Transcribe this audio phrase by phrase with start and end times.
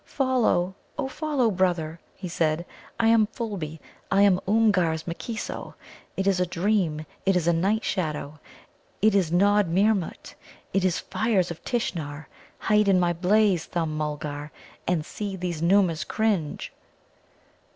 [0.03, 2.65] "Follow, oh follow, brother," he said.
[2.99, 5.75] "I am Fulby, I am Oomgar's M'keeso;
[6.17, 8.39] it is a dream; it is a night shadow;
[9.03, 10.33] it is Nod Meermut;
[10.73, 12.25] it is fires of Tishnar.
[12.61, 14.51] Hide in my blaze, Thumb Mulgar.
[14.87, 16.73] And see these Noomas cringe!"